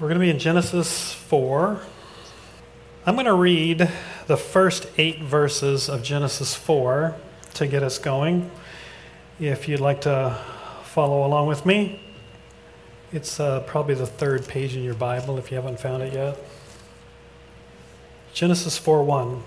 [0.00, 1.78] We're going to be in Genesis 4.
[3.04, 3.86] I'm going to read
[4.28, 7.14] the first eight verses of Genesis 4
[7.52, 8.50] to get us going.
[9.38, 10.38] If you'd like to
[10.84, 12.00] follow along with me,
[13.12, 16.38] it's uh, probably the third page in your Bible if you haven't found it yet.
[18.32, 19.42] Genesis 4 1.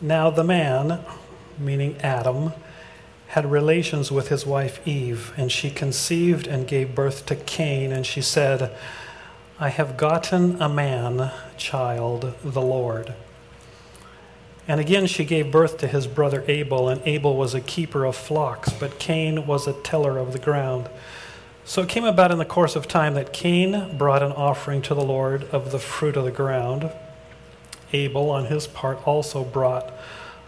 [0.00, 1.00] Now the man,
[1.58, 2.52] meaning Adam,
[3.26, 8.06] had relations with his wife Eve, and she conceived and gave birth to Cain, and
[8.06, 8.72] she said,
[9.62, 13.14] I have gotten a man child, the Lord.
[14.66, 18.16] And again she gave birth to his brother Abel, and Abel was a keeper of
[18.16, 20.90] flocks, but Cain was a tiller of the ground.
[21.64, 24.96] So it came about in the course of time that Cain brought an offering to
[24.96, 26.90] the Lord of the fruit of the ground.
[27.92, 29.94] Abel, on his part, also brought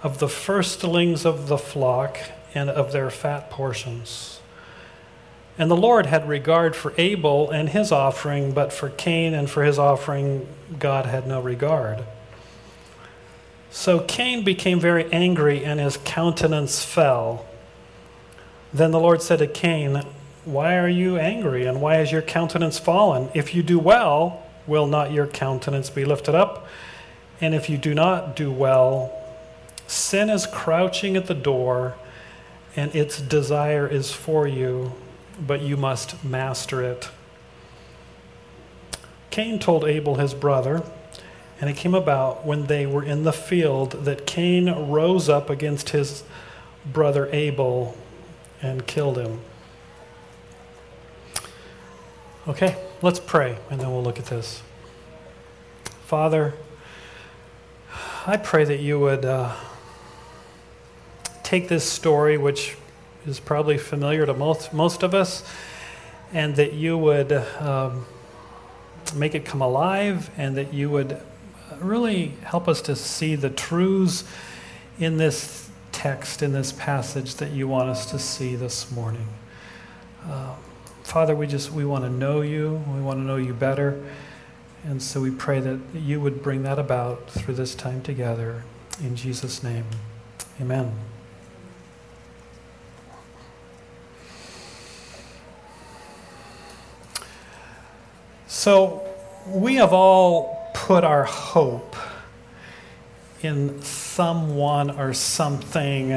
[0.02, 2.18] of the firstlings of the flock
[2.52, 4.40] and of their fat portions.
[5.56, 9.62] And the Lord had regard for Abel and his offering, but for Cain and for
[9.62, 12.04] his offering, God had no regard.
[13.70, 17.46] So Cain became very angry, and his countenance fell.
[18.72, 20.02] Then the Lord said to Cain,
[20.44, 23.30] Why are you angry, and why has your countenance fallen?
[23.34, 26.66] If you do well, will not your countenance be lifted up?
[27.40, 29.12] And if you do not do well,
[29.86, 31.94] sin is crouching at the door
[32.76, 34.92] and its desire is for you,
[35.38, 37.08] but you must master it.
[39.30, 40.82] Cain told Abel his brother,
[41.60, 45.90] and it came about when they were in the field that Cain rose up against
[45.90, 46.22] his
[46.84, 47.96] brother Abel
[48.62, 49.40] and killed him.
[52.46, 54.62] Okay, let's pray, and then we'll look at this.
[56.06, 56.54] Father,
[58.26, 59.24] I pray that you would.
[59.24, 59.54] Uh,
[61.44, 62.76] take this story, which
[63.26, 65.44] is probably familiar to most, most of us,
[66.32, 68.06] and that you would um,
[69.14, 71.20] make it come alive and that you would
[71.80, 74.24] really help us to see the truths
[74.98, 79.28] in this text, in this passage that you want us to see this morning.
[80.26, 80.54] Uh,
[81.02, 82.82] Father, we just we want to know you.
[82.94, 84.02] We want to know you better.
[84.84, 88.64] And so we pray that you would bring that about through this time together.
[89.00, 89.84] In Jesus' name,
[90.60, 90.92] amen.
[98.64, 99.02] So,
[99.46, 101.96] we have all put our hope
[103.42, 106.12] in someone or something.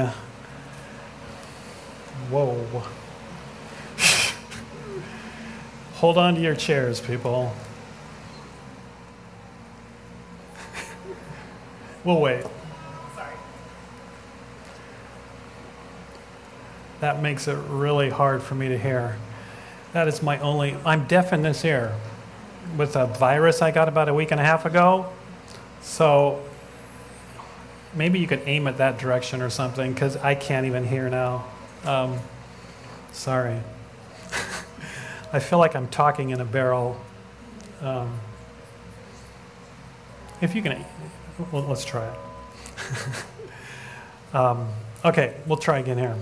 [2.29, 2.83] Whoa.
[5.95, 7.51] Hold on to your chairs, people.
[12.05, 12.45] we'll wait.
[17.01, 19.17] That makes it really hard for me to hear.
[19.91, 21.93] That is my only, I'm deaf in this ear
[22.75, 25.11] with a virus I got about a week and a half ago.
[25.81, 26.43] So
[27.93, 31.45] maybe you could aim it that direction or something because I can't even hear now.
[31.85, 32.19] Um,
[33.11, 33.59] sorry.
[35.33, 36.99] I feel like I'm talking in a barrel.
[37.81, 38.19] Um,
[40.41, 40.85] if you can,
[41.51, 42.15] well, let's try it.
[44.35, 44.69] um,
[45.03, 46.15] okay, we'll try again here.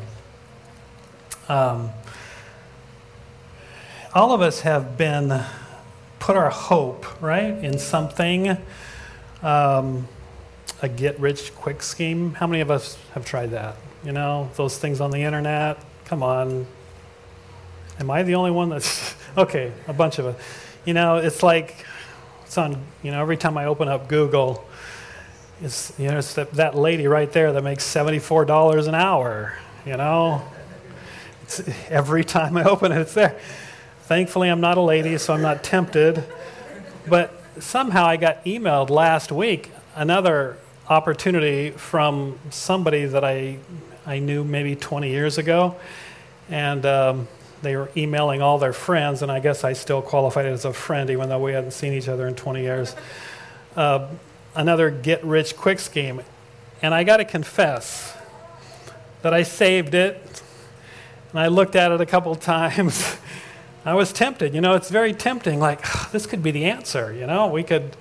[1.50, 1.92] Um,
[4.14, 5.44] all of us have been
[6.26, 8.58] put our hope, right, in something,
[9.44, 10.08] um,
[10.82, 12.34] a get rich quick scheme.
[12.34, 13.76] How many of us have tried that?
[14.04, 15.78] You know, those things on the internet?
[16.06, 16.66] Come on.
[18.00, 19.14] Am I the only one that's.
[19.38, 20.36] okay, a bunch of us.
[20.84, 21.86] You know, it's like,
[22.44, 24.68] it's on, you know, every time I open up Google,
[25.62, 29.54] it's, you know, it's that, that lady right there that makes $74 an hour,
[29.86, 30.42] you know?
[31.44, 33.40] It's, every time I open it, it's there.
[34.06, 36.24] Thankfully, I'm not a lady, so I'm not tempted.
[37.08, 40.58] But somehow I got emailed last week another
[40.88, 43.58] opportunity from somebody that I,
[44.06, 45.76] I knew maybe 20 years ago.
[46.52, 47.28] And um,
[47.64, 51.10] they were emailing all their friends, and I guess I still qualified as a friend,
[51.10, 52.96] even though we hadn't seen each other in 20 years.
[53.76, 54.08] Uh,
[54.54, 56.22] another get rich quick scheme.
[56.80, 58.16] And I got to confess
[59.24, 60.44] that I saved it,
[61.32, 63.18] and I looked at it a couple times.
[63.86, 64.56] I was tempted.
[64.56, 65.60] You know, it's very tempting.
[65.60, 67.14] Like, this could be the answer.
[67.14, 67.96] You know, we could,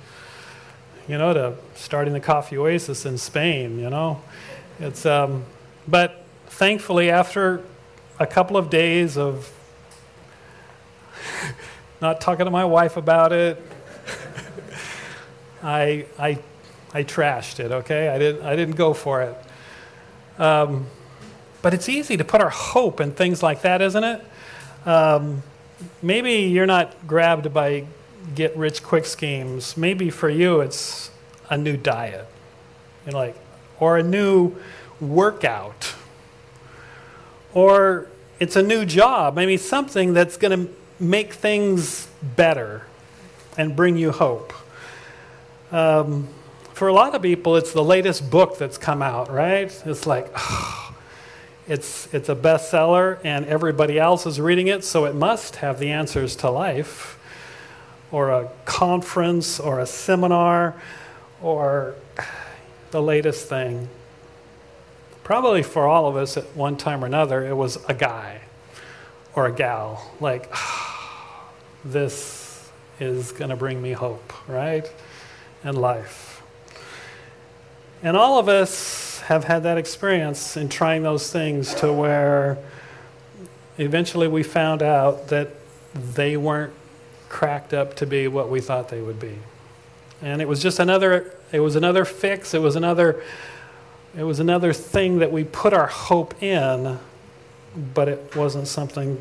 [1.07, 3.79] you know, to starting the coffee oasis in Spain.
[3.79, 4.23] You know,
[4.81, 5.05] it's.
[5.05, 5.45] Um,
[5.87, 7.63] but thankfully, after
[8.19, 9.53] a couple of days of
[12.01, 13.63] not talking to my wife about it,
[15.63, 16.39] I I
[16.95, 17.71] I trashed it.
[17.71, 19.37] Okay, I didn't I didn't go for it.
[20.41, 20.87] Um,
[21.61, 24.25] but it's easy to put our hope in things like that, isn't it?
[24.87, 25.43] Um,
[26.03, 27.87] maybe you're not grabbed by
[28.35, 29.77] get rich quick schemes.
[29.77, 31.11] Maybe for you, it's
[31.51, 32.27] a new diet,
[33.07, 33.37] you know, like,
[33.79, 34.57] or a new
[35.01, 35.95] workout,
[37.53, 38.09] or
[38.41, 39.35] it's a new job.
[39.35, 42.87] Maybe something that's going to make things better
[43.57, 44.53] and bring you hope.
[45.71, 46.29] Um,
[46.73, 49.83] for a lot of people, it's the latest book that's come out, right?
[49.87, 50.84] It's like, oh,
[51.67, 55.91] it's, it's a bestseller and everybody else is reading it, so it must have the
[55.91, 57.19] answers to life.
[58.11, 60.75] Or a conference or a seminar
[61.43, 61.95] or
[62.91, 63.89] the latest thing.
[65.25, 68.43] Probably for all of us at one time or another, it was a guy
[69.35, 70.13] or a gal.
[70.21, 70.55] Like,
[71.85, 72.71] this
[73.01, 74.91] is going to bring me hope, right?
[75.65, 76.43] And life.
[78.03, 82.59] And all of us have had that experience in trying those things to where
[83.79, 85.49] eventually we found out that
[85.95, 86.75] they weren't
[87.31, 89.39] cracked up to be what we thought they would be.
[90.21, 93.23] And it was just another it was another fix, it was another
[94.17, 96.99] it was another thing that we put our hope in,
[97.95, 99.21] but it wasn't something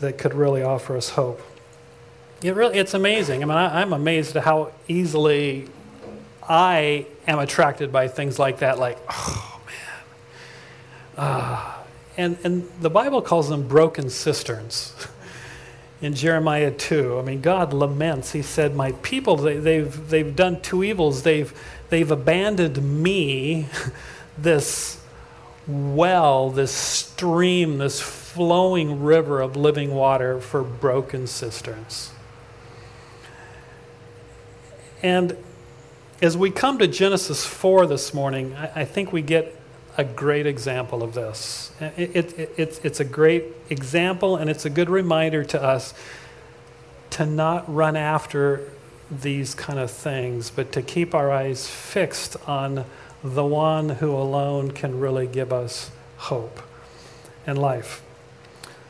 [0.00, 1.40] that could really offer us hope.
[2.42, 3.42] It really, it's amazing.
[3.42, 5.68] I mean, I, I'm amazed at how easily
[6.42, 11.24] I am attracted by things like that, like, oh man.
[11.26, 11.74] Uh,
[12.16, 14.94] and, and the Bible calls them broken cisterns.
[16.02, 18.32] In Jeremiah 2, I mean, God laments.
[18.32, 21.22] He said, My people, they, they've, they've done two evils.
[21.22, 21.56] They've,
[21.90, 23.68] they've abandoned me,
[24.38, 25.00] this
[25.66, 32.10] well, this stream, this flowing river of living water, for broken cisterns.
[35.02, 35.36] And
[36.22, 39.58] as we come to Genesis 4 this morning, I, I think we get
[39.98, 41.72] a great example of this.
[41.80, 45.92] It, it, it, it's, it's a great example, and it's a good reminder to us
[47.10, 48.70] to not run after
[49.10, 52.84] these kind of things, but to keep our eyes fixed on
[53.24, 56.62] the one who alone can really give us hope
[57.48, 58.00] and life.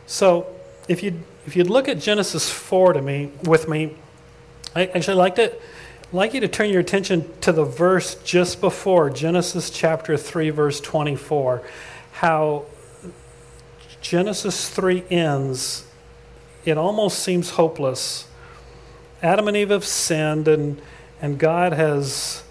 [0.07, 0.47] So,
[0.87, 3.97] if you'd, if you'd look at Genesis 4 to me, with me,
[4.77, 5.61] I actually liked it
[6.13, 10.51] I'd like you to turn your attention to the verse just before Genesis chapter 3,
[10.51, 11.63] verse 24.
[12.13, 12.67] How
[14.03, 15.87] Genesis 3 ends,
[16.67, 18.27] it almost seems hopeless.
[19.23, 20.83] Adam and Eve have sinned, and,
[21.23, 22.43] and God has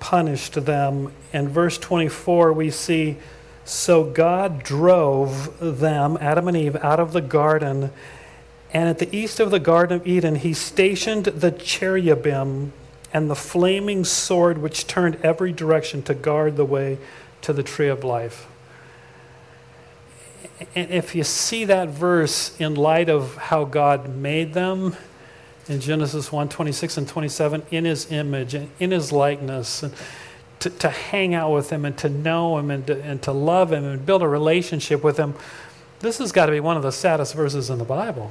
[0.00, 1.12] punished them.
[1.32, 3.18] In verse 24, we see
[3.64, 7.92] So God drove them, Adam and Eve, out of the garden.
[8.72, 12.72] And at the east of the Garden of Eden, he stationed the cherubim
[13.12, 16.98] and the flaming sword which turned every direction to guard the way
[17.42, 18.46] to the tree of life.
[20.74, 24.96] And if you see that verse in light of how God made them
[25.68, 29.92] in Genesis 1 26 and 27, in his image and in his likeness, and
[30.60, 33.72] to, to hang out with him and to know him and to, and to love
[33.72, 35.34] him and build a relationship with him,
[36.00, 38.30] this has got to be one of the saddest verses in the Bible.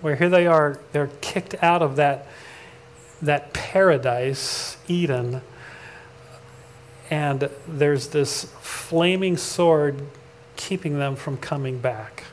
[0.00, 2.26] Where here they are, they're kicked out of that
[3.22, 5.42] that paradise, Eden,
[7.10, 10.06] and there's this flaming sword
[10.56, 12.24] keeping them from coming back.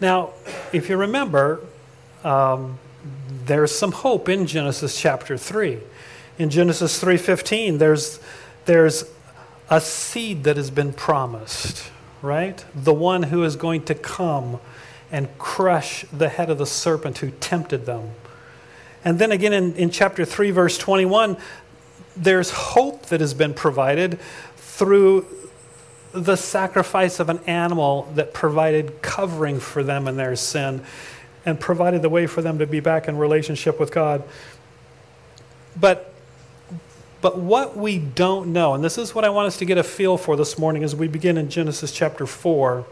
[0.00, 0.30] Now,
[0.72, 1.60] if you remember,
[2.24, 2.78] um,
[3.46, 5.78] there's some hope in Genesis chapter 3.
[6.38, 8.20] In Genesis 3:15, there's
[8.66, 9.04] there's
[9.70, 11.90] a seed that has been promised,
[12.22, 12.64] right?
[12.74, 14.60] The one who is going to come
[15.10, 18.10] and crush the head of the serpent who tempted them.
[19.06, 21.36] And then again in, in chapter 3, verse 21,
[22.16, 24.18] there's hope that has been provided
[24.56, 25.24] through
[26.10, 30.82] the sacrifice of an animal that provided covering for them in their sin
[31.44, 34.24] and provided the way for them to be back in relationship with God.
[35.78, 36.12] But
[37.20, 39.82] but what we don't know, and this is what I want us to get a
[39.82, 42.84] feel for this morning as we begin in Genesis chapter 4,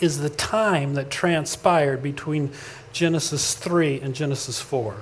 [0.00, 2.50] is the time that transpired between
[2.92, 4.96] Genesis 3 and Genesis 4.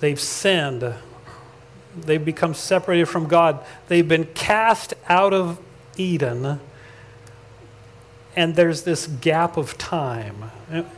[0.00, 0.94] They've sinned.
[1.96, 3.64] They've become separated from God.
[3.88, 5.58] They've been cast out of
[5.96, 6.60] Eden.
[8.36, 10.50] And there's this gap of time.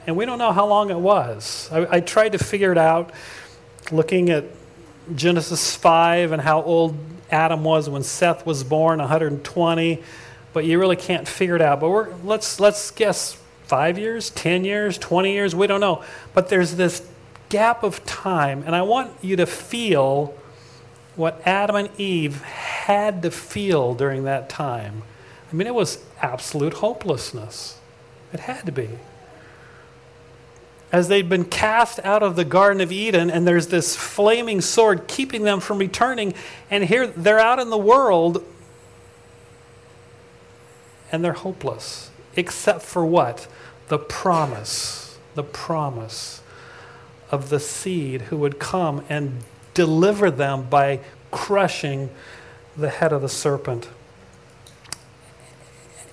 [0.06, 1.68] And we don't know how long it was.
[1.70, 3.12] I, I tried to figure it out
[3.92, 4.44] looking at
[5.14, 6.96] Genesis 5 and how old
[7.30, 10.02] Adam was when Seth was born, 120.
[10.58, 11.78] But you really can't figure it out.
[11.78, 16.02] But let's, let's guess five years, 10 years, 20 years, we don't know.
[16.34, 17.08] But there's this
[17.48, 20.34] gap of time, and I want you to feel
[21.14, 25.02] what Adam and Eve had to feel during that time.
[25.52, 27.78] I mean, it was absolute hopelessness.
[28.32, 28.98] It had to be.
[30.90, 35.06] as they'd been cast out of the Garden of Eden, and there's this flaming sword
[35.06, 36.34] keeping them from returning.
[36.68, 38.42] And here they're out in the world,
[41.10, 43.46] and they're hopeless, except for what?
[43.88, 46.42] The promise, the promise
[47.30, 49.42] of the seed who would come and
[49.74, 51.00] deliver them by
[51.30, 52.10] crushing
[52.76, 53.88] the head of the serpent.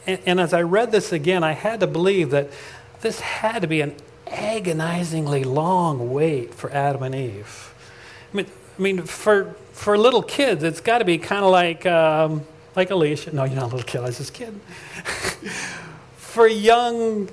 [0.07, 2.49] And, and as I read this again, I had to believe that
[3.01, 3.95] this had to be an
[4.27, 7.73] agonizingly long wait for Adam and Eve.
[8.33, 8.47] I mean,
[8.77, 12.91] I mean for, for little kids, it's got to be kind of like, um, like
[12.91, 13.35] Alicia.
[13.35, 14.59] No, you're not a little kid, I was just kidding.
[16.17, 17.29] for young,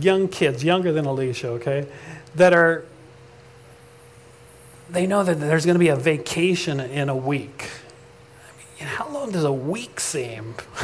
[0.00, 1.86] young kids, younger than Alicia, okay,
[2.34, 2.84] that are,
[4.90, 7.70] they know that there's going to be a vacation in a week.
[8.48, 10.56] I mean, how long does a week seem?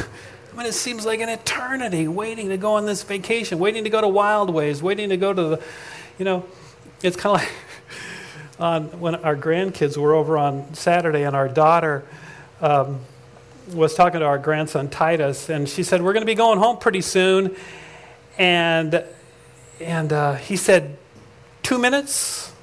[0.53, 3.91] I mean, it seems like an eternity waiting to go on this vacation, waiting to
[3.91, 5.63] go to Wild Waves, waiting to go to the,
[6.19, 6.45] you know,
[7.03, 7.53] it's kind of like
[8.61, 12.05] on, when our grandkids were over on Saturday and our daughter
[12.61, 13.01] um,
[13.73, 16.79] was talking to our grandson Titus, and she said, We're going to be going home
[16.79, 17.57] pretty soon.
[18.39, 19.05] And,
[19.81, 20.97] and uh, he said,
[21.63, 22.53] Two minutes?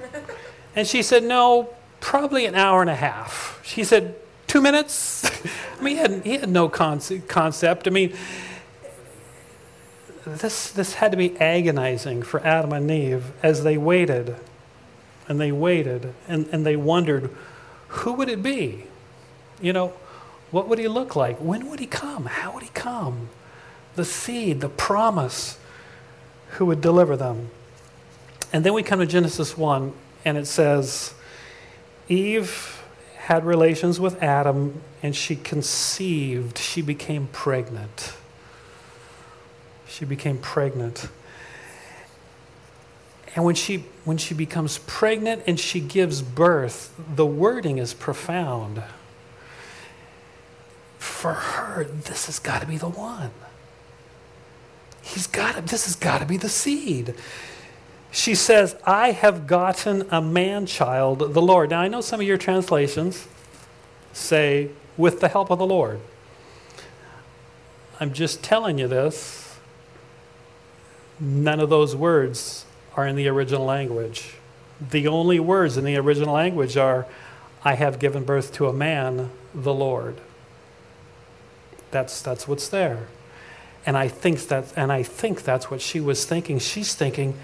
[0.76, 3.60] And she said, No, probably an hour and a half.
[3.64, 4.14] She said,
[4.46, 5.24] Two minutes?
[5.78, 7.88] I mean, he had, he had no concept.
[7.88, 8.14] I mean,
[10.24, 14.36] this, this had to be agonizing for Adam and Eve as they waited
[15.28, 17.30] and they waited and, and they wondered
[17.88, 18.84] who would it be?
[19.60, 19.92] You know,
[20.50, 21.38] what would he look like?
[21.38, 22.26] When would he come?
[22.26, 23.28] How would he come?
[23.94, 25.58] The seed, the promise,
[26.52, 27.50] who would deliver them.
[28.52, 29.92] And then we come to Genesis 1,
[30.24, 31.14] and it says,
[32.08, 32.82] Eve
[33.16, 36.58] had relations with Adam and she conceived.
[36.58, 38.14] She became pregnant.
[39.86, 41.08] She became pregnant.
[43.36, 48.82] And when she, when she becomes pregnant and she gives birth, the wording is profound.
[51.00, 53.30] For her, this has got to be the one.
[55.00, 57.14] He's got to, this has got to be the seed.
[58.12, 61.70] She says, I have gotten a man child, the Lord.
[61.70, 63.26] Now, I know some of your translations
[64.12, 66.00] say, with the help of the Lord.
[67.98, 69.58] I'm just telling you this.
[71.18, 74.34] None of those words are in the original language.
[74.90, 77.06] The only words in the original language are,
[77.64, 80.20] I have given birth to a man, the Lord.
[81.90, 83.06] That's, that's what's there.
[83.86, 86.58] And I think that and I think that's what she was thinking.
[86.58, 87.34] She's thinking,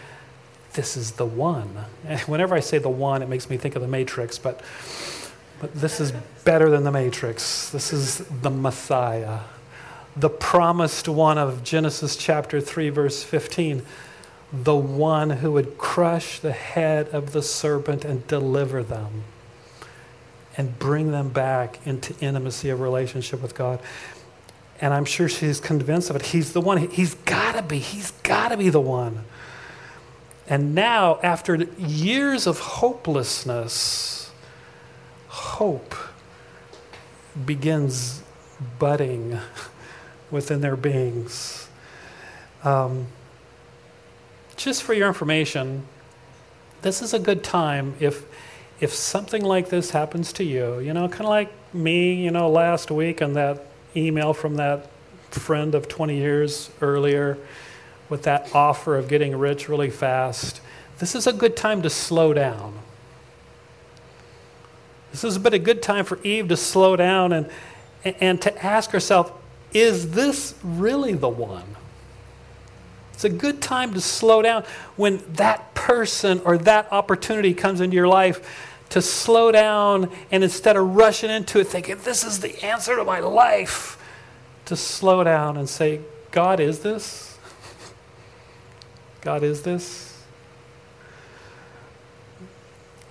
[0.74, 1.86] this is the one.
[2.06, 4.60] And whenever I say the one, it makes me think of the Matrix, but,
[5.60, 6.12] but this is
[6.44, 7.70] better than the Matrix.
[7.70, 9.40] This is the Messiah,
[10.14, 13.82] the promised one of Genesis chapter 3, verse 15,
[14.52, 19.24] the one who would crush the head of the serpent and deliver them
[20.56, 23.80] and bring them back into intimacy of relationship with God.
[24.80, 26.22] And I'm sure she's convinced of it.
[26.26, 26.90] He's the one.
[26.90, 27.78] He's got to be.
[27.78, 29.24] He's got to be the one.
[30.48, 34.30] And now, after years of hopelessness,
[35.28, 35.94] hope
[37.44, 38.22] begins
[38.78, 39.38] budding
[40.30, 41.68] within their beings.
[42.64, 43.06] Um,
[44.56, 45.86] just for your information,
[46.82, 48.24] this is a good time if
[48.78, 52.50] if something like this happens to you, you know, kind of like me, you know,
[52.50, 53.64] last week and that
[53.96, 54.90] email from that
[55.30, 57.38] friend of 20 years earlier
[58.08, 60.60] with that offer of getting rich really fast,
[60.98, 62.78] this is a good time to slow down.
[65.10, 67.50] This has been a good time for Eve to slow down and,
[68.04, 69.32] and to ask herself,
[69.72, 71.76] is this really the one?
[73.12, 74.64] It's a good time to slow down
[74.96, 80.76] when that person or that opportunity comes into your life to slow down and instead
[80.76, 83.98] of rushing into it thinking, this is the answer to my life,
[84.66, 86.00] to slow down and say,
[86.30, 87.38] God, is this?
[89.20, 90.22] God is this?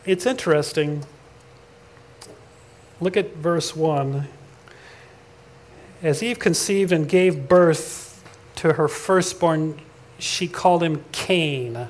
[0.05, 1.03] It's interesting.
[3.01, 4.27] Look at verse 1.
[6.01, 8.23] As Eve conceived and gave birth
[8.57, 9.81] to her firstborn,
[10.19, 11.87] she called him Cain.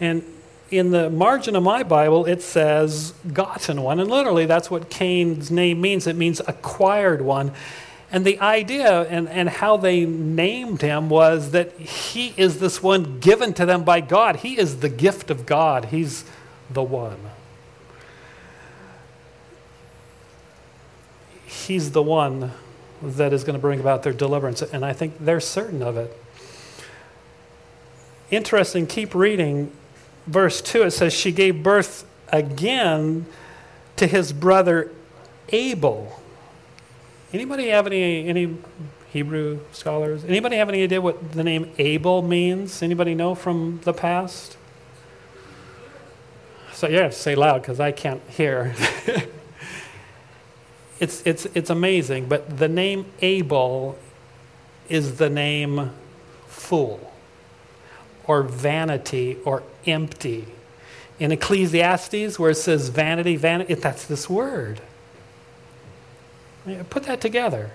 [0.00, 0.24] And
[0.72, 4.00] in the margin of my Bible, it says gotten one.
[4.00, 6.06] And literally, that's what Cain's name means.
[6.06, 7.52] It means acquired one.
[8.10, 13.20] And the idea and, and how they named him was that he is this one
[13.20, 14.36] given to them by God.
[14.36, 16.24] He is the gift of God, he's
[16.70, 17.18] the one.
[21.46, 22.52] He's the one
[23.02, 24.62] that is going to bring about their deliverance.
[24.62, 26.16] And I think they're certain of it.
[28.30, 29.70] Interesting, keep reading.
[30.26, 33.26] Verse 2, it says, She gave birth again
[33.96, 34.90] to his brother
[35.50, 36.20] Abel.
[37.32, 38.56] Anybody have any, any
[39.10, 40.24] Hebrew scholars?
[40.24, 42.82] Anybody have any idea what the name Abel means?
[42.82, 44.56] Anybody know from the past?
[46.72, 48.74] So you have to say loud because I can't hear.
[50.98, 53.98] it's, it's, it's amazing, but the name Abel
[54.88, 55.90] is the name
[56.48, 57.12] fool
[58.26, 60.46] or vanity or empty.
[61.18, 64.80] In Ecclesiastes, where it says vanity, vanity, that's this word.
[66.90, 67.72] Put that together.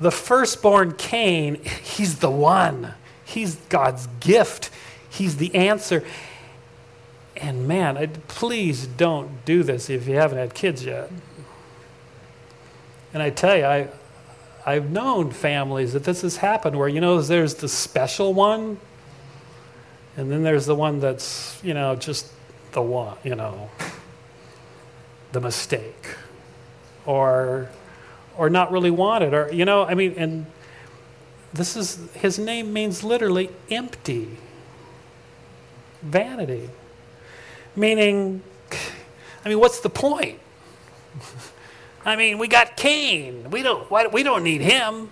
[0.00, 2.94] The firstborn Cain, he's the one.
[3.24, 4.70] He's God's gift.
[5.08, 6.04] He's the answer.
[7.36, 11.10] And man, I, please don't do this if you haven't had kids yet.
[13.12, 13.88] And I tell you, I,
[14.64, 18.78] I've known families that this has happened where, you know, there's the special one,
[20.16, 22.30] and then there's the one that's, you know, just
[22.72, 23.70] the one, you know,
[25.32, 26.16] the mistake.
[27.04, 27.68] Or
[28.36, 30.46] or not really wanted or you know i mean and
[31.52, 34.36] this is his name means literally empty.
[36.02, 36.68] Vanity.
[37.74, 38.42] Meaning
[39.44, 40.38] i mean what's the point?
[42.04, 43.50] I mean we got cain.
[43.50, 45.10] We don't we don't need him.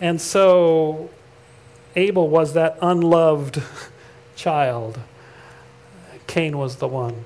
[0.00, 1.10] And so
[1.98, 3.62] abel was that unloved
[4.36, 4.98] child
[6.26, 7.24] cain was the one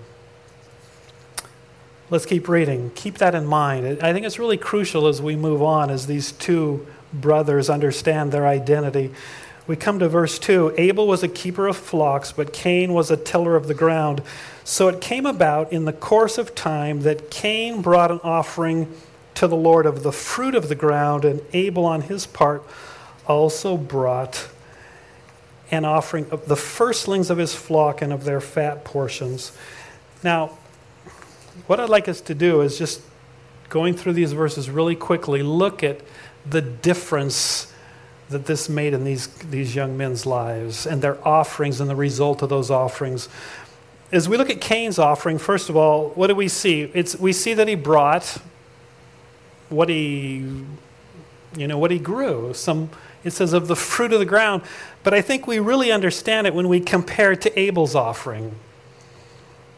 [2.12, 2.90] Let's keep reading.
[2.94, 4.02] Keep that in mind.
[4.02, 8.46] I think it's really crucial as we move on, as these two brothers understand their
[8.46, 9.14] identity.
[9.66, 13.16] We come to verse 2 Abel was a keeper of flocks, but Cain was a
[13.16, 14.20] tiller of the ground.
[14.62, 18.94] So it came about in the course of time that Cain brought an offering
[19.36, 22.62] to the Lord of the fruit of the ground, and Abel on his part
[23.26, 24.48] also brought
[25.72, 29.52] an offering of the firstlings of his flock and of their fat portions.
[30.22, 30.58] Now,
[31.66, 33.00] what I'd like us to do is just
[33.70, 36.02] going through these verses really quickly, look at
[36.48, 37.72] the difference
[38.28, 42.42] that this made in these, these young men's lives and their offerings and the result
[42.42, 43.28] of those offerings.
[44.10, 46.90] As we look at Cain's offering, first of all, what do we see?
[46.92, 48.38] It's, we see that he brought
[49.70, 50.64] what he,
[51.56, 52.52] you know, what he grew.
[52.52, 52.90] Some,
[53.24, 54.62] it says of the fruit of the ground.
[55.02, 58.56] But I think we really understand it when we compare it to Abel's offering.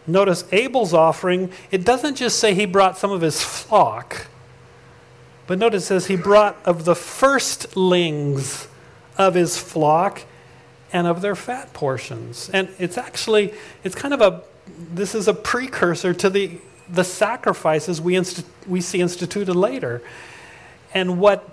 [0.07, 4.27] Notice Abel's offering, it doesn't just say he brought some of his flock,
[5.47, 8.69] but notice it says he brought of the firstlings
[9.17, 10.23] of his flock
[10.93, 12.51] and of their fat portions.
[12.51, 14.43] And it's actually, it's kind of a,
[14.93, 18.21] this is a precursor to the, the sacrifices we,
[18.67, 20.03] we see instituted later.
[20.93, 21.49] And what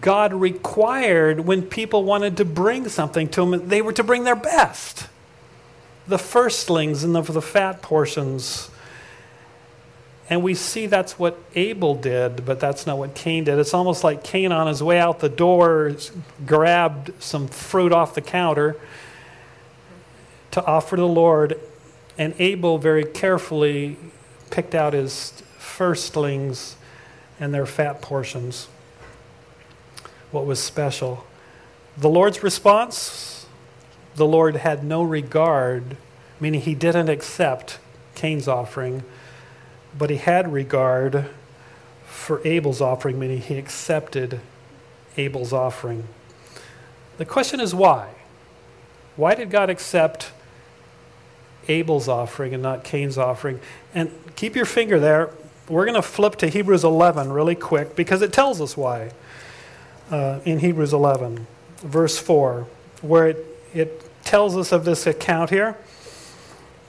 [0.00, 4.36] God required when people wanted to bring something to him, they were to bring their
[4.36, 5.08] best
[6.06, 8.70] the firstlings and the, the fat portions.
[10.28, 13.58] And we see that's what Abel did, but that's not what Cain did.
[13.58, 15.96] It's almost like Cain on his way out the door
[16.46, 18.76] grabbed some fruit off the counter
[20.52, 21.58] to offer to the Lord,
[22.18, 23.96] and Abel very carefully
[24.50, 26.76] picked out his firstlings
[27.40, 28.68] and their fat portions.
[30.32, 31.24] What was special?
[31.96, 33.32] The Lord's response
[34.14, 35.96] the Lord had no regard,
[36.38, 37.78] meaning he didn't accept
[38.14, 39.04] Cain's offering,
[39.96, 41.26] but he had regard
[42.06, 44.40] for Abel's offering, meaning he accepted
[45.16, 46.06] Abel's offering.
[47.16, 48.10] The question is why?
[49.16, 50.32] Why did God accept
[51.68, 53.60] Abel's offering and not Cain's offering?
[53.94, 55.30] And keep your finger there.
[55.68, 59.12] We're going to flip to Hebrews 11 really quick because it tells us why.
[60.12, 61.46] Uh, in Hebrews 11,
[61.78, 62.66] verse 4,
[63.00, 65.76] where it it tells us of this account here.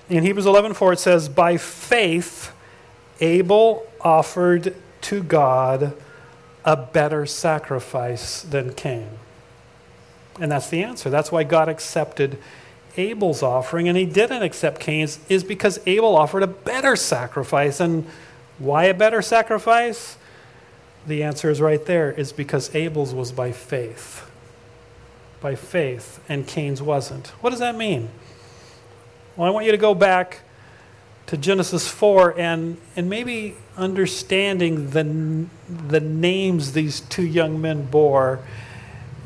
[0.10, 2.52] In Hebrews 11:4 it says, "By faith
[3.20, 5.94] Abel offered to God
[6.66, 9.10] a better sacrifice than Cain."
[10.40, 11.10] And that's the answer.
[11.10, 12.38] That's why God accepted
[12.98, 17.80] Abel's offering and he didn't accept Cain's is because Abel offered a better sacrifice.
[17.80, 18.06] And
[18.60, 20.18] why a better sacrifice?
[21.06, 24.30] The answer is right there is because Abel's was by faith
[25.44, 27.28] by faith and Cain's wasn't.
[27.42, 28.10] What does that mean?
[29.36, 30.39] Well, I want you to go back
[31.28, 38.39] to Genesis 4 and, and maybe understanding the, the names these two young men bore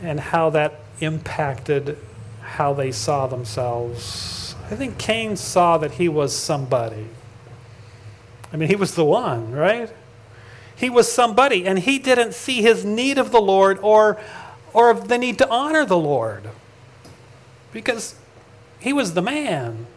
[0.01, 1.97] and how that impacted
[2.41, 4.55] how they saw themselves.
[4.71, 7.07] I think Cain saw that he was somebody.
[8.51, 9.91] I mean, he was the one, right?
[10.77, 14.17] He was somebody, and he didn't see his need of the Lord or
[14.73, 16.51] or the need to honor the Lord.
[17.71, 18.15] Because
[18.79, 19.87] he was the man.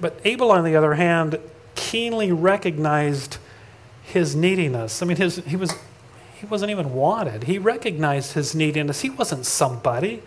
[0.00, 1.38] But Abel, on the other hand,
[1.74, 3.38] keenly recognized
[4.04, 5.02] his neediness.
[5.02, 5.74] I mean, his, he, was,
[6.38, 7.44] he wasn't even wanted.
[7.44, 9.00] He recognized his neediness.
[9.00, 10.22] He wasn't somebody.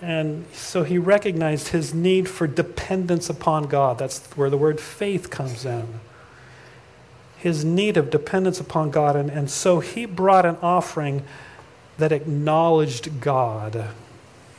[0.00, 3.98] And so he recognized his need for dependence upon God.
[3.98, 6.00] That's where the word faith comes in.
[7.44, 9.16] His need of dependence upon God.
[9.16, 11.24] And, and so he brought an offering
[11.98, 13.90] that acknowledged God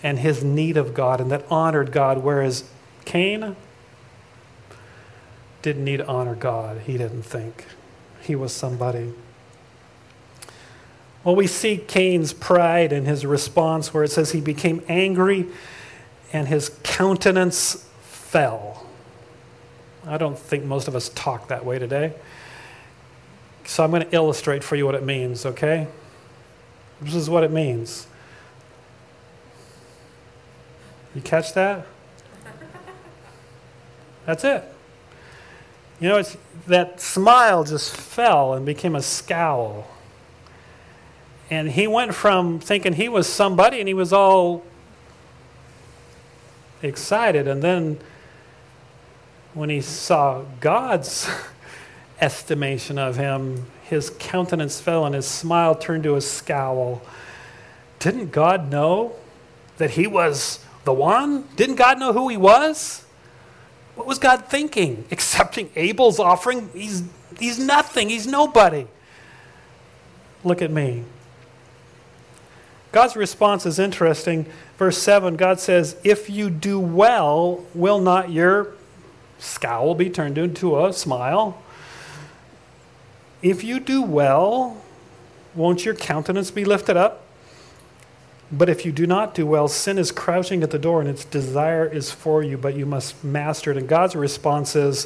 [0.03, 2.69] and his need of God and that honored God, whereas
[3.03, 3.55] Cain
[5.63, 6.81] didn't need to honor God.
[6.85, 7.65] He didn't think
[8.21, 9.11] he was somebody.
[11.23, 15.47] Well, we see Cain's pride and his response where it says he became angry
[16.31, 18.85] and his countenance fell.
[20.05, 22.13] I don't think most of us talk that way today.
[23.65, 25.87] So I'm going to illustrate for you what it means, okay?
[27.01, 28.07] This is what it means.
[31.13, 31.85] You catch that?
[34.25, 34.63] That's it.
[35.99, 36.35] You know, it's,
[36.67, 39.87] that smile just fell and became a scowl.
[41.49, 44.63] And he went from thinking he was somebody and he was all
[46.81, 47.47] excited.
[47.47, 47.99] And then
[49.53, 51.29] when he saw God's
[52.19, 57.01] estimation of him, his countenance fell and his smile turned to a scowl.
[57.99, 59.15] Didn't God know
[59.77, 61.47] that he was the one?
[61.55, 63.05] Didn't God know who he was?
[63.95, 65.05] What was God thinking?
[65.11, 66.69] Accepting Abel's offering?
[66.73, 67.03] He's,
[67.39, 68.87] he's nothing, he's nobody.
[70.43, 71.03] Look at me.
[72.91, 74.45] God's response is interesting.
[74.77, 78.73] Verse 7, God says, If you do well, will not your
[79.37, 81.61] scowl be turned into a smile?
[83.45, 84.75] If you do well,
[85.53, 87.27] won't your countenance be lifted up?
[88.51, 91.25] But if you do not do well, sin is crouching at the door and its
[91.25, 93.77] desire is for you, but you must master it.
[93.77, 95.05] And God's response is,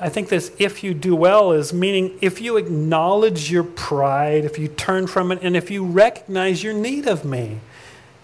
[0.00, 4.58] I think this if you do well is meaning if you acknowledge your pride, if
[4.58, 7.60] you turn from it, and if you recognize your need of me,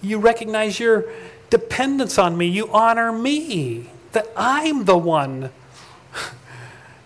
[0.00, 1.04] you recognize your
[1.50, 5.50] dependence on me, you honor me, that I'm the one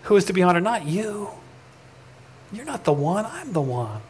[0.03, 1.31] who is to be honored, not you.
[2.51, 4.01] You're not the one, I'm the one.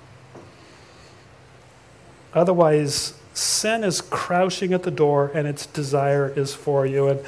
[2.33, 7.07] Otherwise, sin is crouching at the door and its desire is for you.
[7.07, 7.21] And,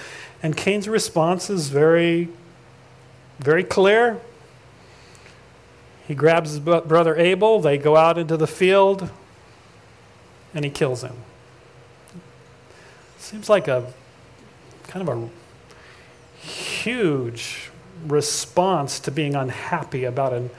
[0.43, 2.29] and Cain's response is very,
[3.39, 4.21] very clear.
[6.07, 9.09] He grabs his brother Abel, they go out into the field,
[10.53, 11.15] and he kills him.
[13.17, 13.93] Seems like a
[14.87, 17.69] kind of a huge
[18.05, 20.49] response to being unhappy about an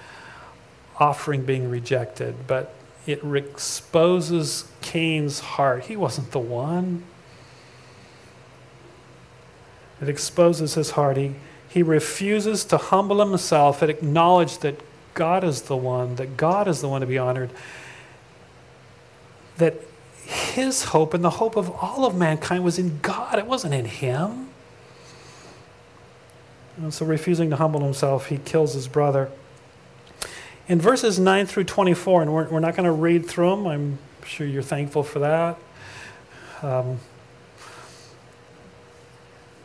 [1.03, 2.73] offering being rejected, but
[3.09, 5.87] it exposes Cain's heart.
[5.87, 7.03] He wasn't the one.
[10.01, 11.17] It exposes his heart.
[11.17, 11.35] He,
[11.69, 14.81] he refuses to humble himself and acknowledge that
[15.15, 17.51] God is the one, that God is the one to be honored,
[19.57, 19.75] that
[20.25, 23.87] his hope and the hope of all of mankind was in God, it wasn't in
[23.87, 24.51] him.
[26.77, 29.31] And so, refusing to humble himself, he kills his brother.
[30.73, 33.99] In verses 9 through 24, and we're, we're not going to read through them, I'm
[34.25, 35.59] sure you're thankful for that.
[36.63, 36.99] Um,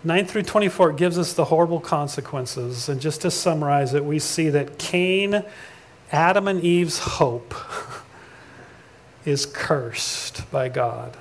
[0.04, 2.89] 9 through 24 gives us the horrible consequences.
[2.89, 5.46] And just to summarize it, we see that Cain,
[6.12, 7.56] Adam and Eve's hope,
[9.24, 11.15] is cursed by God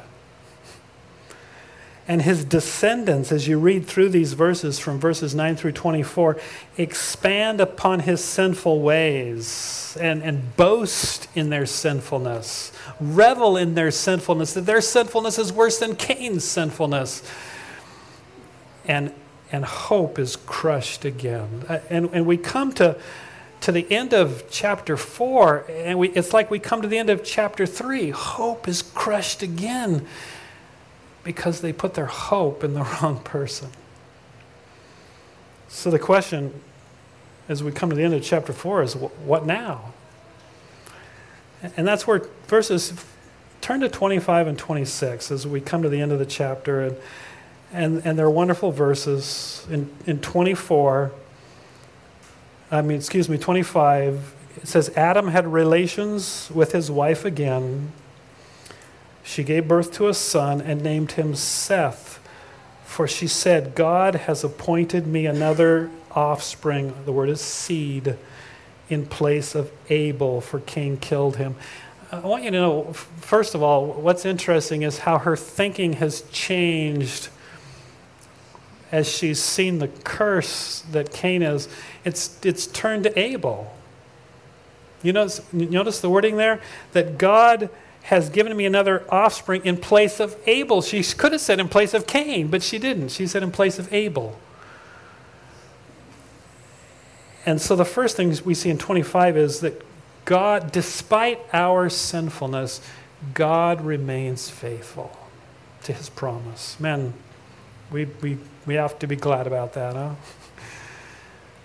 [2.09, 6.39] and his descendants, as you read through these verses from verses 9 through 24,
[6.77, 14.55] expand upon his sinful ways and, and boast in their sinfulness, revel in their sinfulness,
[14.55, 17.29] that their sinfulness is worse than Cain's sinfulness.
[18.85, 19.13] And,
[19.51, 21.65] and hope is crushed again.
[21.69, 22.97] Uh, and, and we come to,
[23.63, 27.11] to the end of chapter 4, and we, it's like we come to the end
[27.11, 28.11] of chapter 3.
[28.11, 30.07] Hope is crushed again
[31.27, 33.69] because they put their hope in the wrong person.
[35.69, 36.63] So the question
[37.49, 39.93] as we come to the end of chapter 4 is what now?
[41.77, 42.93] And that's where verses
[43.61, 46.83] turn to 25 and 26 as we come to the end of the chapter.
[46.83, 46.97] And,
[47.73, 49.67] and, and they're wonderful verses.
[49.69, 51.11] In, in 24,
[52.71, 57.91] I mean, excuse me, 25, it says Adam had relations with his wife again
[59.27, 62.21] she gave birth to a son and named him Seth,
[62.85, 68.17] for she said, God has appointed me another offspring, the word is seed,
[68.89, 71.57] in place of Abel, for Cain killed him.
[72.13, 76.23] I want you to know, first of all, what's interesting is how her thinking has
[76.31, 77.29] changed
[78.93, 81.69] as she's seen the curse that Cain is.
[82.05, 83.75] It's, it's turned to Abel.
[85.03, 86.61] You notice, you notice the wording there?
[86.93, 87.71] That God
[88.07, 90.81] has given me another offspring in place of Abel.
[90.81, 93.09] She could have said in place of Cain, but she didn't.
[93.09, 94.39] She said in place of Abel.
[97.45, 99.85] And so the first thing we see in 25 is that
[100.25, 102.81] God, despite our sinfulness,
[103.35, 105.17] God remains faithful
[105.83, 106.79] to his promise.
[106.79, 107.13] Man,
[107.91, 110.15] we, we, we have to be glad about that, huh?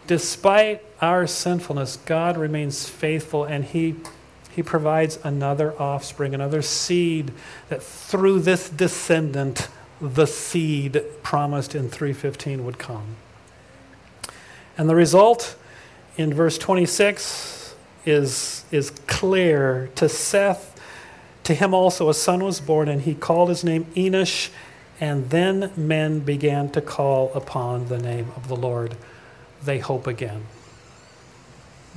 [0.08, 3.96] Despite our sinfulness, God remains faithful and he,
[4.54, 7.32] he provides another offspring, another seed
[7.70, 9.70] that through this descendant,
[10.02, 13.16] the seed promised in 315 would come.
[14.78, 15.56] And the result
[16.18, 19.90] in verse 26 is, is clear.
[19.96, 20.80] To Seth,
[21.44, 24.50] to him also a son was born, and he called his name Enosh.
[25.00, 28.96] And then men began to call upon the name of the Lord.
[29.64, 30.46] They hope again.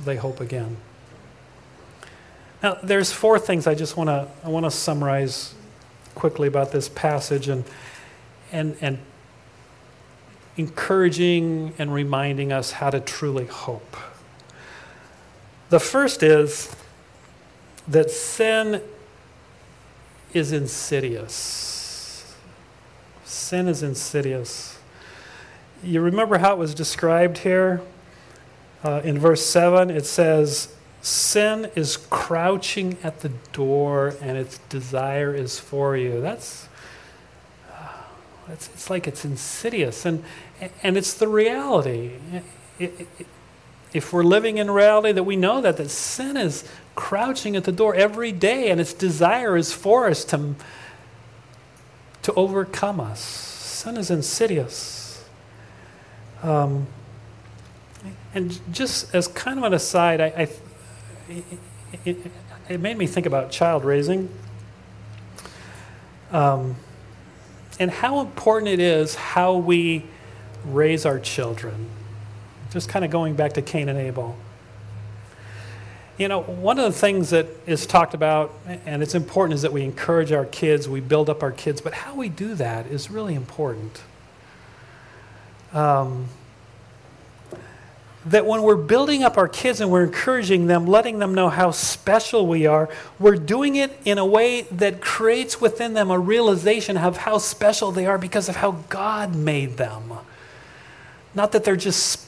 [0.03, 0.77] They hope again.
[2.65, 5.53] Now, there's four things I just want to I want to summarize
[6.15, 7.63] quickly about this passage and
[8.51, 8.97] and and
[10.57, 13.95] encouraging and reminding us how to truly hope.
[15.69, 16.75] The first is
[17.87, 18.81] that sin
[20.33, 22.35] is insidious.
[23.25, 24.79] Sin is insidious.
[25.83, 27.83] You remember how it was described here?
[28.83, 30.74] Uh, in verse 7, it says,
[31.05, 36.19] Sin is crouching at the door and its desire is for you.
[36.19, 36.67] That's,
[38.49, 40.03] it's, it's like it's insidious.
[40.03, 40.23] And,
[40.81, 42.13] and it's the reality.
[42.79, 43.27] It, it,
[43.93, 47.71] if we're living in reality that we know that, that sin is crouching at the
[47.71, 50.55] door every day and its desire is for us to,
[52.23, 53.19] to overcome us.
[53.21, 55.23] Sin is insidious.
[56.41, 56.87] Um,
[58.33, 60.49] and just as kind of an aside, I, I
[61.29, 62.17] it,
[62.69, 64.29] it, made me think about child raising
[66.31, 66.75] um,
[67.79, 70.05] and how important it is how we
[70.65, 71.89] raise our children.
[72.71, 74.37] Just kind of going back to Cain and Abel.
[76.17, 78.53] You know, one of the things that is talked about,
[78.85, 81.93] and it's important, is that we encourage our kids, we build up our kids, but
[81.93, 84.01] how we do that is really important.
[85.73, 86.29] Um,
[88.25, 91.71] that when we're building up our kids and we're encouraging them, letting them know how
[91.71, 96.97] special we are, we're doing it in a way that creates within them a realization
[96.97, 100.11] of how special they are because of how God made them.
[101.35, 102.25] Not that they're just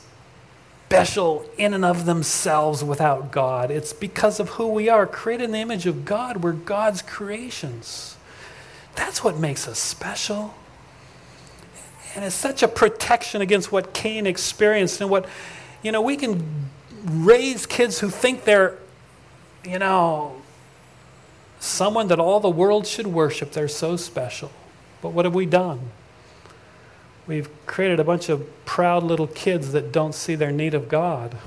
[0.87, 3.71] special in and of themselves without God.
[3.71, 6.37] It's because of who we are, created in the image of God.
[6.37, 8.15] We're God's creations.
[8.95, 10.53] That's what makes us special.
[12.15, 15.27] And it's such a protection against what Cain experienced and what,
[15.81, 16.69] you know, we can
[17.05, 18.77] raise kids who think they're,
[19.63, 20.41] you know,
[21.59, 23.51] someone that all the world should worship.
[23.51, 24.51] They're so special.
[25.01, 25.91] But what have we done?
[27.27, 31.37] We've created a bunch of proud little kids that don't see their need of God.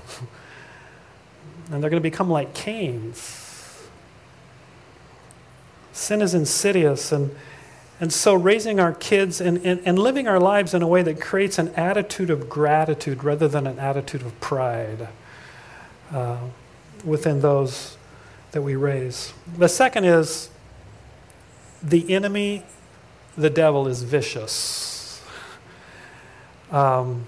[1.71, 3.89] and they're going to become like Cain's.
[5.93, 7.35] Sin is insidious, and,
[8.01, 11.21] and so raising our kids and, and, and living our lives in a way that
[11.21, 15.09] creates an attitude of gratitude rather than an attitude of pride
[16.11, 16.39] uh,
[17.05, 17.99] within those
[18.53, 19.35] that we raise.
[19.57, 20.49] The second is
[21.83, 22.65] the enemy,
[23.37, 25.23] the devil, is vicious.
[26.71, 27.27] Um,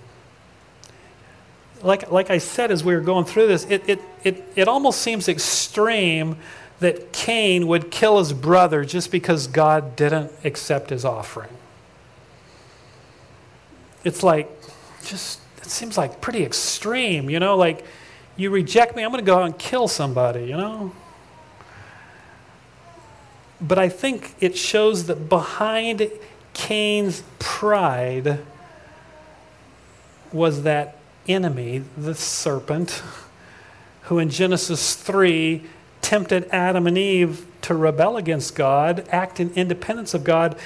[1.83, 5.03] like, like I said as we were going through this, it, it, it, it almost
[5.03, 6.37] seems extreme
[6.83, 11.51] that Cain would kill his brother just because God didn't accept his offering.
[14.05, 14.49] It's like,
[15.05, 17.85] just, it seems like pretty extreme, you know, like
[18.37, 20.93] you reject me, I'm going to go out and kill somebody, you know?
[23.61, 26.11] But I think it shows that behind
[26.53, 28.41] Cain's pride,
[30.33, 30.97] was that
[31.29, 33.03] enemy, the serpent,
[34.03, 35.63] who in Genesis 3
[36.03, 40.59] tempted Adam and Eve to rebel against God, act in independence of God.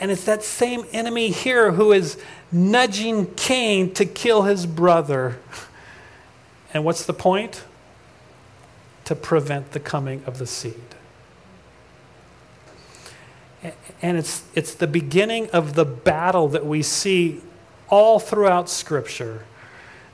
[0.00, 2.18] And it's that same enemy here who is
[2.52, 5.38] nudging Cain to kill his brother.
[6.72, 7.64] And what's the point?
[9.06, 10.74] To prevent the coming of the seed.
[14.02, 17.40] And it's, it's the beginning of the battle that we see
[17.88, 19.44] all throughout Scripture.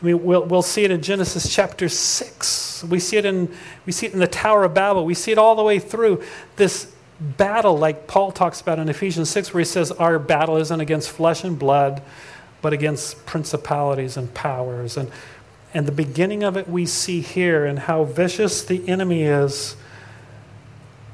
[0.02, 2.84] I mean, we'll, we'll see it in Genesis chapter 6.
[2.84, 3.54] We see, it in,
[3.86, 5.04] we see it in the Tower of Babel.
[5.04, 6.24] We see it all the way through.
[6.56, 10.80] This battle, like Paul talks about in Ephesians 6, where he says, Our battle isn't
[10.80, 12.02] against flesh and blood,
[12.60, 14.96] but against principalities and powers.
[14.96, 15.08] And,
[15.72, 19.76] and the beginning of it we see here, and how vicious the enemy is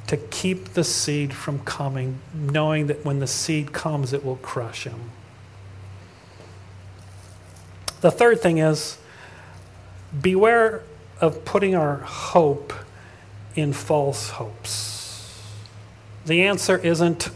[0.07, 4.85] to keep the seed from coming, knowing that when the seed comes, it will crush
[4.85, 5.11] him.
[8.01, 8.99] The third thing is
[10.21, 10.83] beware
[11.21, 12.73] of putting our hope
[13.57, 15.43] in false hopes.
[16.27, 17.31] The answer isn't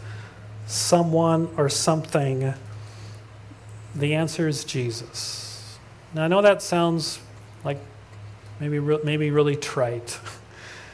[0.65, 2.53] someone or something,
[3.93, 5.77] the answer is Jesus.
[6.13, 7.19] Now, I know that sounds
[7.63, 7.79] like
[8.59, 10.19] maybe, maybe really trite,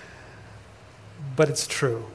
[1.36, 2.06] but it's true.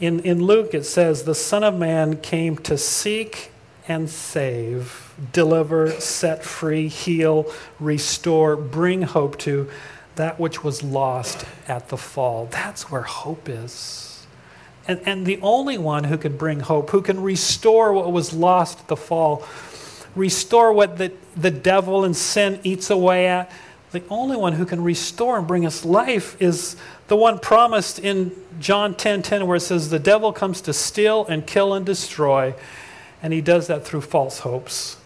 [0.00, 3.52] In, in Luke, it says, The Son of Man came to seek
[3.86, 9.68] and save, deliver, set free, heal, restore, bring hope to
[10.16, 12.46] that which was lost at the fall.
[12.46, 14.26] That's where hope is.
[14.86, 18.80] And, and the only one who can bring hope, who can restore what was lost
[18.80, 19.44] at the fall,
[20.14, 23.50] restore what the, the devil and sin eats away at,
[23.92, 26.76] the only one who can restore and bring us life is
[27.08, 30.72] the one promised in John 10:10 10, 10, where it says the devil comes to
[30.72, 32.54] steal and kill and destroy
[33.24, 34.98] and he does that through false hopes.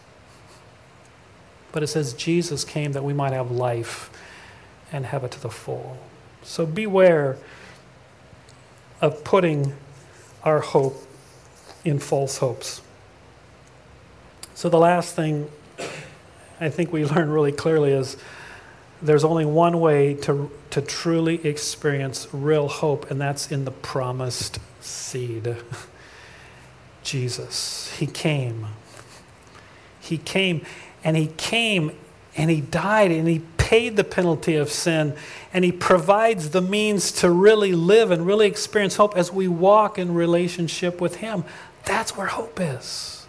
[1.71, 4.11] But it says Jesus came that we might have life
[4.91, 5.97] and have it to the full.
[6.43, 7.37] So beware
[9.01, 9.73] of putting
[10.43, 10.97] our hope
[11.85, 12.83] in false hopes.
[14.53, 15.49] So the last thing
[16.61, 18.17] I think we learn really clearly is
[19.01, 24.59] there's only one way to, to truly experience real hope, and that's in the promised
[24.81, 25.55] seed.
[27.09, 27.91] Jesus.
[27.99, 28.67] He came.
[29.99, 30.65] He came,
[31.03, 31.93] and He came,
[32.37, 35.15] and He died, and He paid the penalty of sin,
[35.53, 39.99] and He provides the means to really live and really experience hope as we walk
[39.99, 41.45] in relationship with Him.
[41.87, 43.27] That's where hope is.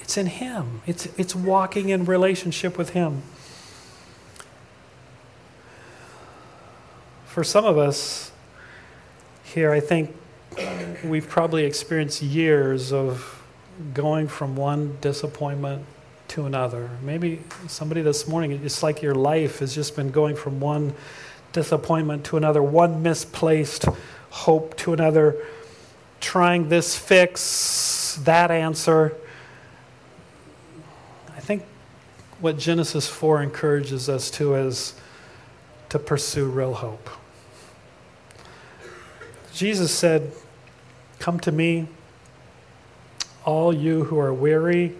[0.00, 3.22] It's in Him, it's, it's walking in relationship with Him.
[7.26, 8.32] For some of us
[9.44, 10.14] here, I think
[11.04, 13.42] we've probably experienced years of
[13.94, 15.84] going from one disappointment
[16.28, 16.90] to another.
[17.02, 20.94] Maybe somebody this morning, it's like your life has just been going from one
[21.52, 23.86] disappointment to another, one misplaced
[24.30, 25.36] hope to another,
[26.20, 29.14] trying this fix, that answer.
[31.36, 31.64] I think
[32.40, 34.94] what Genesis 4 encourages us to is
[35.90, 37.10] to pursue real hope.
[39.52, 40.32] Jesus said,
[41.22, 41.86] Come to me,
[43.44, 44.92] all you who are weary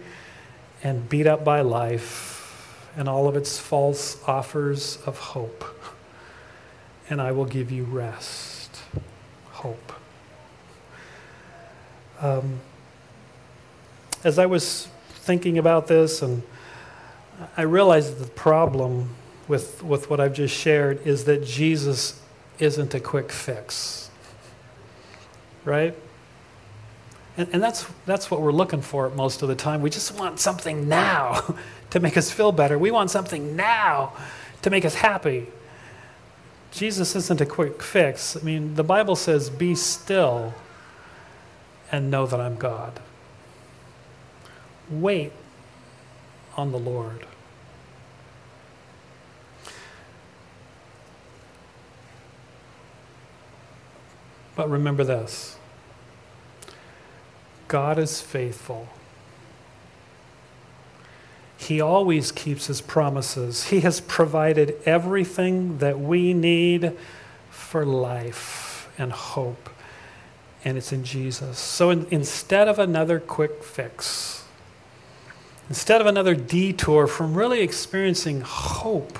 [0.81, 5.65] and beat up by life and all of its false offers of hope,
[7.09, 8.83] and I will give you rest.
[9.51, 9.91] Hope.
[12.21, 12.61] Um,
[14.23, 16.41] as I was thinking about this, and
[17.57, 19.13] I realized the problem
[19.49, 22.21] with, with what I've just shared is that Jesus
[22.59, 24.09] isn't a quick fix.
[25.65, 25.93] Right?
[27.37, 29.81] And, and that's, that's what we're looking for most of the time.
[29.81, 31.55] We just want something now
[31.89, 32.77] to make us feel better.
[32.77, 34.13] We want something now
[34.61, 35.47] to make us happy.
[36.71, 38.35] Jesus isn't a quick fix.
[38.35, 40.53] I mean, the Bible says, Be still
[41.91, 42.99] and know that I'm God.
[44.89, 45.31] Wait
[46.57, 47.25] on the Lord.
[54.55, 55.57] But remember this
[57.67, 58.87] God is faithful.
[61.57, 63.65] He always keeps his promises.
[63.65, 66.93] He has provided everything that we need
[67.49, 69.69] for life and hope,
[70.65, 71.57] and it's in Jesus.
[71.57, 74.43] So in, instead of another quick fix,
[75.69, 79.17] instead of another detour from really experiencing hope,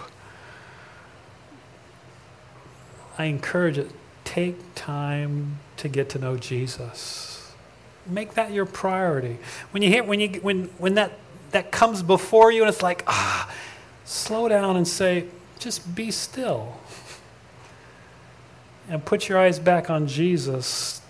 [3.17, 3.91] I encourage it
[4.25, 7.32] take time to get to know Jesus
[8.07, 9.37] make that your priority.
[9.71, 11.11] When you hear when you when when that
[11.51, 13.51] that comes before you and it's like, ah,
[14.05, 15.27] slow down and say,
[15.59, 16.77] just be still.
[18.89, 21.01] And put your eyes back on Jesus,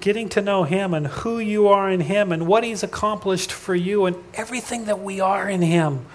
[0.00, 3.74] getting to know him and who you are in him and what he's accomplished for
[3.74, 6.06] you and everything that we are in him.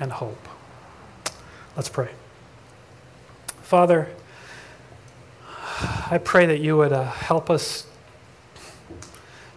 [0.00, 0.48] And hope.
[1.74, 2.10] Let's pray.
[3.62, 4.08] Father,
[6.08, 7.84] I pray that you would uh, help us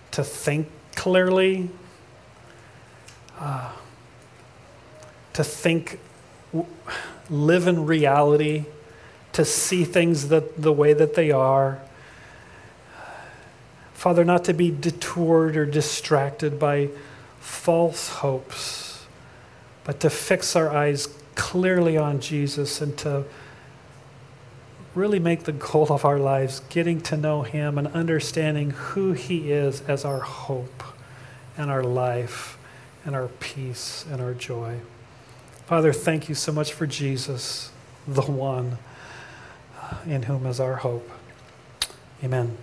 [0.10, 1.70] to think clearly,
[3.40, 3.72] uh,
[5.34, 6.00] to think,
[7.30, 8.66] live in reality,
[9.34, 11.82] to see things that, the way that they are.
[13.94, 16.90] Father, not to be detoured or distracted by
[17.40, 19.06] false hopes,
[19.84, 23.26] but to fix our eyes clearly on Jesus and to
[24.96, 29.52] really make the goal of our lives getting to know Him and understanding who He
[29.52, 30.84] is as our hope
[31.58, 32.58] and our life
[33.06, 34.80] and our peace and our joy.
[35.68, 37.72] Father, thank you so much for Jesus,
[38.08, 38.78] the one
[40.06, 41.10] in whom is our hope.
[42.24, 42.58] Amen.